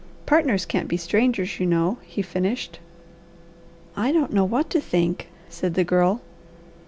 [0.25, 2.79] Partners can't be strangers, you know," he finished.
[3.95, 6.21] "I don't know what to think," said the Girl.